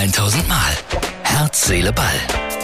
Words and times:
1000 0.00 0.48
Mal. 0.48 0.56
Herz, 1.24 1.66
Seele, 1.66 1.92
Ball. 1.92 2.06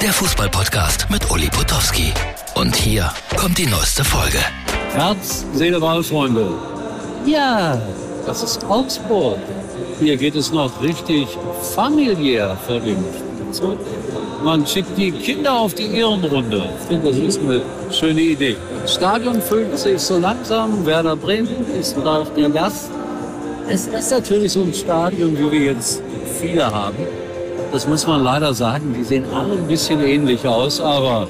Der 0.00 0.12
Fußballpodcast 0.12 1.10
mit 1.10 1.28
Uli 1.32 1.48
Potowski. 1.48 2.12
Und 2.54 2.76
hier 2.76 3.10
kommt 3.36 3.58
die 3.58 3.66
neueste 3.66 4.04
Folge. 4.04 4.38
Herz, 4.94 5.44
Seele, 5.52 5.80
Ball, 5.80 6.04
Freunde. 6.04 6.46
Ja, 7.26 7.82
das 8.24 8.44
ist 8.44 8.64
Augsburg. 8.66 9.38
Hier 9.98 10.16
geht 10.16 10.36
es 10.36 10.52
noch 10.52 10.80
richtig 10.80 11.26
familiär 11.74 12.56
Spielzeug. 12.66 13.78
Man 14.44 14.64
schickt 14.64 14.96
die 14.96 15.10
Kinder 15.10 15.54
auf 15.54 15.74
die 15.74 15.90
Ehrenrunde. 15.92 16.68
Ich 16.80 16.86
finde, 16.86 17.10
das 17.10 17.18
ist 17.18 17.40
eine 17.40 17.62
schöne 17.90 18.20
Idee. 18.20 18.56
Das 18.82 18.94
Stadion 18.94 19.42
füllt 19.42 19.76
sich 19.76 20.00
so 20.00 20.18
langsam. 20.18 20.86
Werder 20.86 21.16
Bremen 21.16 21.66
ist 21.80 21.96
da 21.96 22.24
der 22.36 22.50
Gast. 22.50 22.90
Es 23.68 23.88
ist 23.88 24.12
natürlich 24.12 24.52
so 24.52 24.62
ein 24.62 24.72
Stadion, 24.72 25.36
wie 25.36 25.50
wir 25.50 25.72
jetzt 25.72 26.00
viele 26.40 26.72
haben. 26.72 27.23
Das 27.74 27.88
muss 27.88 28.06
man 28.06 28.22
leider 28.22 28.54
sagen. 28.54 28.94
Die 28.96 29.02
sehen 29.02 29.24
alle 29.34 29.54
ein 29.54 29.66
bisschen 29.66 30.00
ähnlich 30.00 30.46
aus. 30.46 30.80
Aber 30.80 31.26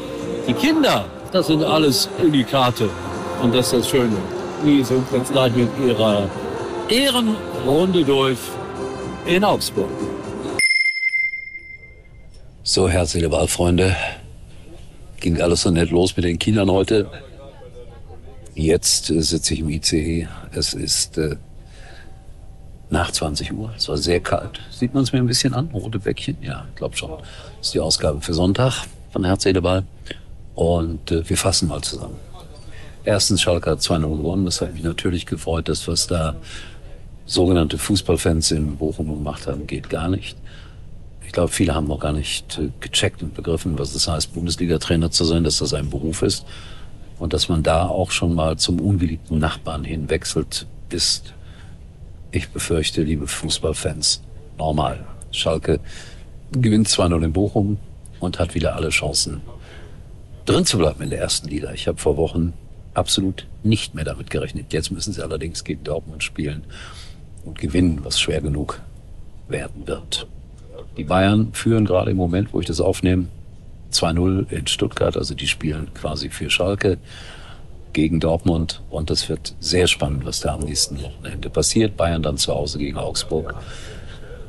die 0.46 0.52
Kinder, 0.52 1.06
das 1.32 1.46
sind 1.46 1.64
alles 1.64 2.06
Unikate. 2.22 2.90
Und 3.42 3.54
das 3.54 3.72
ist 3.72 3.72
das 3.72 3.88
Schöne. 3.88 4.18
Die 4.62 4.84
sind 4.84 5.06
jetzt 5.10 5.32
gleich 5.32 5.54
mit 5.56 5.70
ihrer 5.82 6.28
Ehrenrunde 6.90 8.04
durch 8.04 8.36
in 9.24 9.42
Augsburg. 9.42 9.88
So, 12.62 12.90
herzliche 12.90 13.32
Wahlfreunde. 13.32 13.96
Ging 15.20 15.40
alles 15.40 15.62
so 15.62 15.70
nett 15.70 15.90
los 15.90 16.14
mit 16.14 16.26
den 16.26 16.38
Kindern 16.38 16.70
heute. 16.70 17.10
Jetzt 18.54 19.06
sitze 19.06 19.54
ich 19.54 19.60
im 19.60 19.70
ICE. 19.70 20.28
Es 20.52 20.74
ist 20.74 21.16
äh, 21.16 21.36
nach 22.94 23.10
20 23.10 23.52
Uhr. 23.52 23.74
Es 23.76 23.88
war 23.88 23.98
sehr 23.98 24.20
kalt. 24.20 24.60
Sieht 24.70 24.94
man 24.94 25.02
es 25.02 25.12
mir 25.12 25.18
ein 25.18 25.26
bisschen 25.26 25.52
an? 25.52 25.68
Rote 25.74 25.98
Bäckchen? 25.98 26.36
Ja, 26.40 26.64
ich 26.70 26.76
glaube 26.76 26.96
schon. 26.96 27.10
Das 27.10 27.66
ist 27.66 27.74
die 27.74 27.80
Ausgabe 27.80 28.20
für 28.20 28.32
Sonntag 28.32 28.86
von 29.12 29.24
Herz, 29.24 29.42
Seele, 29.42 29.60
Ball. 29.60 29.82
Und 30.54 31.10
äh, 31.10 31.28
wir 31.28 31.36
fassen 31.36 31.68
mal 31.68 31.82
zusammen. 31.82 32.16
Erstens, 33.04 33.42
Schalke 33.42 33.72
hat 33.72 33.80
2-0 33.80 34.16
gewonnen. 34.16 34.44
Das 34.44 34.60
hat 34.60 34.72
mich 34.72 34.84
natürlich 34.84 35.26
gefreut. 35.26 35.68
Das, 35.68 35.88
was 35.88 36.06
da 36.06 36.36
sogenannte 37.26 37.78
Fußballfans 37.78 38.52
in 38.52 38.76
Bochum 38.76 39.08
gemacht 39.08 39.48
haben, 39.48 39.66
geht 39.66 39.90
gar 39.90 40.08
nicht. 40.08 40.36
Ich 41.26 41.32
glaube, 41.32 41.50
viele 41.50 41.74
haben 41.74 41.88
noch 41.88 41.98
gar 41.98 42.12
nicht 42.12 42.58
äh, 42.58 42.70
gecheckt 42.78 43.24
und 43.24 43.34
begriffen, 43.34 43.76
was 43.76 43.92
es 43.94 44.06
heißt, 44.06 44.32
Bundesliga-Trainer 44.34 45.10
zu 45.10 45.24
sein, 45.24 45.42
dass 45.42 45.58
das 45.58 45.74
ein 45.74 45.90
Beruf 45.90 46.22
ist. 46.22 46.46
Und 47.18 47.32
dass 47.32 47.48
man 47.48 47.64
da 47.64 47.88
auch 47.88 48.12
schon 48.12 48.34
mal 48.34 48.56
zum 48.56 48.80
ungeliebten 48.80 49.38
Nachbarn 49.40 49.82
hinwechselt, 49.82 50.66
ist, 50.90 51.34
ich 52.34 52.48
befürchte, 52.48 53.02
liebe 53.02 53.26
Fußballfans, 53.26 54.22
normal. 54.58 55.04
Schalke 55.30 55.80
gewinnt 56.52 56.88
2-0 56.88 57.24
in 57.24 57.32
Bochum 57.32 57.78
und 58.20 58.38
hat 58.38 58.54
wieder 58.54 58.76
alle 58.76 58.90
Chancen, 58.90 59.40
drin 60.44 60.64
zu 60.64 60.78
bleiben 60.78 61.02
in 61.02 61.10
der 61.10 61.20
ersten 61.20 61.48
Liga. 61.48 61.72
Ich 61.72 61.88
habe 61.88 61.98
vor 61.98 62.16
Wochen 62.16 62.52
absolut 62.94 63.46
nicht 63.62 63.94
mehr 63.94 64.04
damit 64.04 64.30
gerechnet. 64.30 64.72
Jetzt 64.72 64.90
müssen 64.90 65.12
sie 65.12 65.22
allerdings 65.22 65.64
gegen 65.64 65.84
Dortmund 65.84 66.22
spielen 66.22 66.64
und 67.44 67.58
gewinnen, 67.58 68.00
was 68.02 68.20
schwer 68.20 68.40
genug 68.40 68.80
werden 69.48 69.86
wird. 69.86 70.26
Die 70.96 71.04
Bayern 71.04 71.52
führen 71.52 71.84
gerade 71.84 72.12
im 72.12 72.16
Moment, 72.16 72.52
wo 72.52 72.60
ich 72.60 72.66
das 72.66 72.80
aufnehme, 72.80 73.26
2-0 73.92 74.50
in 74.50 74.66
Stuttgart. 74.66 75.16
Also 75.16 75.34
die 75.34 75.48
spielen 75.48 75.92
quasi 75.94 76.30
für 76.30 76.50
Schalke 76.50 76.98
gegen 77.94 78.20
Dortmund. 78.20 78.82
Und 78.90 79.08
das 79.08 79.28
wird 79.28 79.54
sehr 79.60 79.86
spannend, 79.86 80.26
was 80.26 80.40
da 80.40 80.54
am 80.54 80.60
nächsten 80.60 81.02
Wochenende 81.02 81.48
passiert. 81.48 81.96
Bayern 81.96 82.22
dann 82.22 82.36
zu 82.36 82.54
Hause 82.54 82.78
gegen 82.78 82.98
Augsburg. 82.98 83.54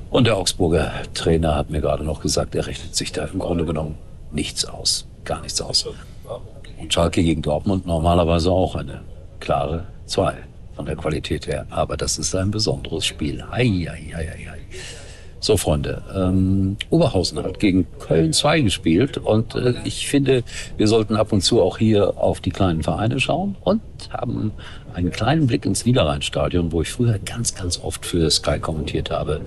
Und 0.10 0.28
der 0.28 0.38
Augsburger 0.38 0.92
Trainer 1.14 1.56
hat 1.56 1.70
mir 1.70 1.82
gerade 1.82 2.04
noch 2.04 2.22
gesagt, 2.22 2.56
er 2.56 2.68
rechnet 2.68 2.96
sich 2.96 3.12
da 3.12 3.26
im 3.26 3.40
Grunde 3.40 3.66
genommen 3.66 3.96
nichts 4.32 4.66
aus. 4.66 5.08
Gar 5.24 5.42
nichts 5.42 5.62
aus. 5.62 5.88
Und 6.78 6.94
Schalke 6.94 7.24
gegen 7.24 7.42
Dortmund 7.42 7.86
normalerweise 7.86 8.52
auch 8.52 8.76
eine 8.76 9.02
klare 9.40 9.86
2 10.08 10.36
von 10.76 10.86
der 10.86 10.96
Qualität 10.96 11.48
her. 11.48 11.66
Aber 11.70 11.98
das 11.98 12.18
ist 12.18 12.36
ein 12.36 12.52
besonderes 12.52 13.06
Spiel. 13.06 13.44
Hei, 13.50 13.66
hei, 13.66 14.12
hei, 14.14 14.50
hei. 14.52 14.55
So, 15.46 15.58
Freunde, 15.58 16.02
ähm, 16.16 16.76
Oberhausen 16.90 17.38
hat 17.38 17.60
gegen 17.60 17.86
Köln 18.00 18.34
2 18.34 18.62
gespielt 18.62 19.20
und 19.20 19.54
äh, 19.54 19.76
ich 19.84 20.08
finde, 20.08 20.42
wir 20.76 20.88
sollten 20.88 21.16
ab 21.16 21.32
und 21.32 21.42
zu 21.42 21.62
auch 21.62 21.78
hier 21.78 22.18
auf 22.18 22.40
die 22.40 22.50
kleinen 22.50 22.82
Vereine 22.82 23.20
schauen 23.20 23.56
und 23.64 23.80
haben 24.10 24.54
einen 24.96 25.12
kleinen 25.12 25.46
Blick 25.46 25.68
ins 25.68 25.86
Niederrheinstadion, 25.86 26.72
wo 26.72 26.82
ich 26.82 26.90
früher 26.90 27.20
ganz, 27.20 27.54
ganz 27.54 27.80
oft 27.80 28.08
für 28.08 28.28
Sky 28.32 28.58
kommentiert 28.58 29.12
habe, 29.12 29.42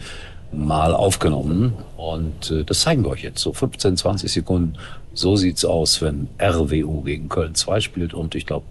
mal 0.52 0.94
aufgenommen. 0.94 1.72
Und 1.96 2.52
äh, 2.52 2.62
das 2.62 2.82
zeigen 2.82 3.02
wir 3.02 3.10
euch 3.10 3.24
jetzt, 3.24 3.40
so 3.40 3.52
15, 3.52 3.96
20 3.96 4.30
Sekunden. 4.30 4.74
So 5.14 5.34
sieht's 5.34 5.64
aus, 5.64 6.00
wenn 6.00 6.28
RWU 6.40 7.02
gegen 7.02 7.28
Köln 7.28 7.56
2 7.56 7.80
spielt 7.80 8.14
und 8.14 8.36
ich 8.36 8.46
glaube 8.46 8.66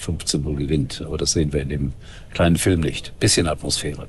15-0 0.00 0.56
gewinnt. 0.56 1.04
Aber 1.06 1.16
das 1.16 1.30
sehen 1.30 1.52
wir 1.52 1.62
in 1.62 1.68
dem 1.68 1.92
kleinen 2.34 2.56
Film 2.56 2.80
nicht. 2.80 3.16
Bisschen 3.20 3.46
Atmosphäre. 3.46 4.08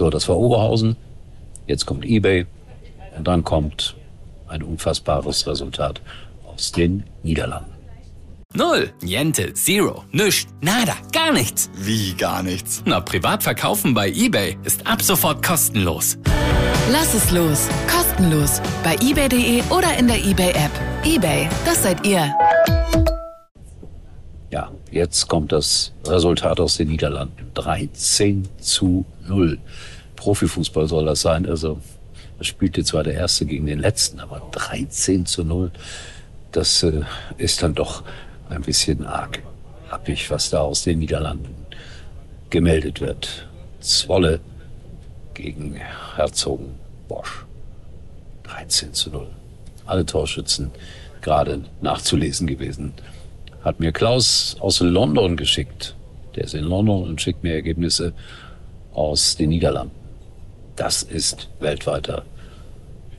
So, 0.00 0.08
das 0.08 0.30
war 0.30 0.38
Oberhausen. 0.38 0.96
Jetzt 1.66 1.84
kommt 1.84 2.06
eBay. 2.06 2.46
Und 3.18 3.28
dann 3.28 3.44
kommt 3.44 3.96
ein 4.48 4.62
unfassbares 4.62 5.46
Resultat 5.46 6.00
aus 6.46 6.72
den 6.72 7.04
Niederlanden. 7.22 7.70
Null, 8.54 8.94
Niente, 9.02 9.52
Zero, 9.52 10.04
nüscht, 10.10 10.48
nada, 10.62 10.94
gar 11.12 11.34
nichts. 11.34 11.68
Wie 11.74 12.14
gar 12.14 12.42
nichts? 12.42 12.82
Na, 12.86 13.00
privat 13.00 13.42
verkaufen 13.42 13.92
bei 13.92 14.08
eBay 14.08 14.56
ist 14.64 14.86
ab 14.86 15.02
sofort 15.02 15.44
kostenlos. 15.46 16.16
Lass 16.90 17.12
es 17.12 17.30
los. 17.30 17.68
Kostenlos. 17.94 18.62
Bei 18.82 18.94
eBay.de 19.02 19.62
oder 19.68 19.98
in 19.98 20.08
der 20.08 20.24
eBay-App. 20.24 20.70
eBay, 21.04 21.46
das 21.66 21.82
seid 21.82 22.06
ihr. 22.06 22.34
Ja, 24.50 24.72
jetzt 24.90 25.28
kommt 25.28 25.52
das 25.52 25.92
Resultat 26.06 26.58
aus 26.58 26.76
den 26.76 26.88
Niederlanden. 26.88 27.50
13 27.54 28.48
zu 28.58 29.04
0. 29.28 29.58
Profifußball 30.16 30.88
soll 30.88 31.06
das 31.06 31.20
sein. 31.20 31.46
Also, 31.46 31.80
das 32.38 32.48
spielte 32.48 32.82
zwar 32.84 33.04
der 33.04 33.14
Erste 33.14 33.46
gegen 33.46 33.66
den 33.66 33.78
Letzten, 33.78 34.18
aber 34.18 34.42
13 34.50 35.24
zu 35.24 35.44
0, 35.44 35.70
das 36.50 36.82
äh, 36.82 37.02
ist 37.38 37.62
dann 37.62 37.74
doch 37.74 38.02
ein 38.48 38.62
bisschen 38.62 39.06
arg 39.06 39.40
happig, 39.88 40.30
was 40.30 40.50
da 40.50 40.60
aus 40.60 40.82
den 40.82 40.98
Niederlanden 40.98 41.54
gemeldet 42.50 43.00
wird. 43.00 43.48
Zwolle 43.80 44.40
gegen 45.34 45.76
Herzogen 46.16 46.74
Bosch. 47.08 47.46
13 48.44 48.94
zu 48.94 49.10
0. 49.10 49.26
Alle 49.86 50.04
Torschützen 50.04 50.70
gerade 51.22 51.62
nachzulesen 51.80 52.46
gewesen. 52.46 52.92
Hat 53.62 53.78
mir 53.78 53.92
Klaus 53.92 54.56
aus 54.60 54.80
London 54.80 55.36
geschickt. 55.36 55.94
Der 56.34 56.44
ist 56.44 56.54
in 56.54 56.64
London 56.64 57.02
und 57.02 57.20
schickt 57.20 57.42
mir 57.42 57.54
Ergebnisse 57.54 58.12
aus 58.92 59.36
den 59.36 59.50
Niederlanden. 59.50 59.94
Das 60.76 61.02
ist 61.02 61.48
weltweiter 61.60 62.24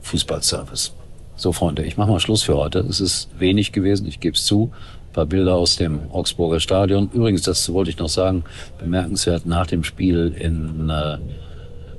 Fußballservice. 0.00 0.94
So, 1.36 1.52
Freunde, 1.52 1.84
ich 1.84 1.96
mache 1.96 2.10
mal 2.10 2.20
Schluss 2.20 2.42
für 2.42 2.56
heute. 2.56 2.80
Es 2.80 3.00
ist 3.00 3.28
wenig 3.38 3.72
gewesen, 3.72 4.06
ich 4.06 4.20
gebe 4.20 4.36
es 4.36 4.44
zu. 4.44 4.72
Ein 5.08 5.12
paar 5.12 5.26
Bilder 5.26 5.54
aus 5.54 5.76
dem 5.76 6.10
Augsburger 6.10 6.60
Stadion. 6.60 7.10
Übrigens, 7.12 7.42
das 7.42 7.72
wollte 7.72 7.90
ich 7.90 7.98
noch 7.98 8.08
sagen, 8.08 8.44
bemerkenswert 8.78 9.46
nach 9.46 9.66
dem 9.66 9.84
Spiel 9.84 10.34
in 10.38 10.90
äh, 10.90 11.18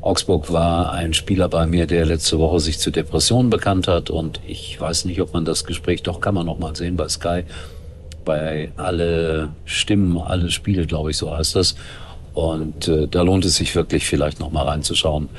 Augsburg 0.01 0.51
war 0.51 0.91
ein 0.91 1.13
Spieler 1.13 1.47
bei 1.47 1.65
mir, 1.65 1.87
der 1.87 2.05
letzte 2.05 2.37
Woche 2.37 2.59
sich 2.59 2.77
zu 2.77 2.91
Depressionen 2.91 3.49
bekannt 3.49 3.87
hat. 3.87 4.09
Und 4.09 4.41
ich 4.45 4.79
weiß 4.79 5.05
nicht, 5.05 5.21
ob 5.21 5.33
man 5.33 5.45
das 5.45 5.63
Gespräch, 5.63 6.03
doch 6.03 6.19
kann 6.19 6.35
man 6.35 6.45
noch 6.45 6.59
mal 6.59 6.75
sehen 6.75 6.97
bei 6.97 7.07
Sky, 7.07 7.45
bei 8.25 8.71
alle 8.77 9.49
Stimmen, 9.65 10.17
alle 10.17 10.49
Spiele, 10.51 10.85
glaube 10.85 11.11
ich, 11.11 11.17
so 11.17 11.35
heißt 11.35 11.55
das. 11.55 11.75
Und 12.33 12.87
äh, 12.87 13.07
da 13.07 13.21
lohnt 13.21 13.45
es 13.45 13.57
sich 13.57 13.75
wirklich 13.75 14.05
vielleicht 14.05 14.39
noch 14.39 14.51
mal 14.51 14.63
reinzuschauen, 14.63 15.29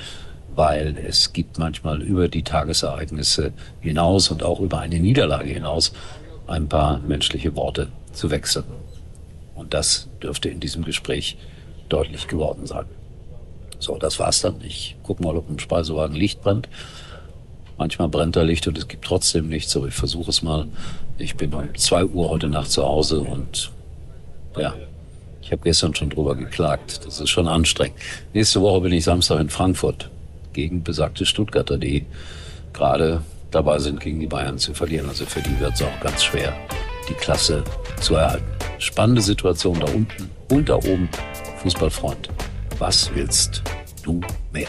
weil 0.55 0.97
es 1.07 1.33
gibt 1.33 1.59
manchmal 1.59 2.03
über 2.03 2.29
die 2.29 2.43
Tagesereignisse 2.43 3.53
hinaus 3.81 4.31
und 4.31 4.43
auch 4.43 4.61
über 4.61 4.79
eine 4.79 5.01
Niederlage 5.01 5.51
hinaus 5.51 5.93
ein 6.47 6.69
paar 6.69 7.01
menschliche 7.01 7.57
Worte 7.57 7.89
zu 8.13 8.31
wechseln. 8.31 8.65
Und 9.55 9.75
das 9.75 10.09
dürfte 10.23 10.49
in 10.49 10.61
diesem 10.61 10.85
Gespräch 10.85 11.37
deutlich 11.89 12.29
geworden 12.29 12.67
sein. 12.67 12.85
So, 13.79 13.97
das 13.99 14.19
war's 14.19 14.41
dann. 14.41 14.57
Ich 14.65 14.97
guck 15.03 15.21
mal, 15.21 15.37
ob 15.37 15.49
im 15.49 15.59
Speisewagen 15.59 16.17
Licht 16.17 16.43
brennt. 16.43 16.69
Manchmal 17.77 18.09
brennt 18.09 18.37
da 18.37 18.43
Licht 18.43 18.67
und 18.69 18.79
es 18.79 18.87
gibt 18.87 19.05
trotzdem 19.05 19.49
nichts, 19.49 19.77
aber 19.77 19.89
ich 19.89 19.95
versuche 19.95 20.31
es 20.31 20.43
mal. 20.43 20.67
Ich 21.19 21.37
bin 21.37 21.53
um 21.53 21.75
zwei 21.77 22.05
Uhr 22.05 22.31
heute 22.31 22.49
Nacht 22.49 22.71
zu 22.71 22.85
Hause 22.85 23.21
und 23.21 23.71
ja, 24.57 24.75
Ich 25.43 25.53
habe 25.53 25.63
gestern 25.63 25.95
schon 25.95 26.09
drüber 26.11 26.35
geklagt. 26.37 27.05
Das 27.05 27.21
ist 27.21 27.29
schon 27.29 27.49
anstrengend. 27.49 27.99
Nächste 28.33 28.63
Woche 28.63 28.81
bin 28.81 28.93
ich 28.93 29.05
Samstag 29.05 29.41
in 29.41 29.51
Frankfurt 29.51 30.09
gegen 30.55 30.83
besagte 30.83 31.27
Stuttgarter, 31.27 31.77
die 31.77 32.07
gerade 32.73 33.23
dabei 33.51 33.79
sind, 33.79 34.01
gegen 34.01 34.21
die 34.21 34.27
Bayern 34.27 34.59
zu 34.59 34.73
verlieren. 34.73 35.09
Also 35.09 35.27
für 35.27 35.43
die 35.43 35.59
wird 35.61 35.75
es 35.75 35.83
auch 35.83 36.01
ganz 36.01 36.25
schwer, 36.25 36.55
die 37.09 37.15
Klasse 37.15 37.63
zu 38.01 38.15
erhalten. 38.15 38.47
Spannende 38.79 39.21
Situation 39.21 39.79
da 39.81 39.87
unten 39.93 40.31
und 40.51 40.69
da 40.69 40.77
oben. 40.77 41.09
Fußballfreund, 41.59 42.31
was 42.79 43.15
willst 43.15 43.63
du 44.03 44.21
mehr? 44.53 44.69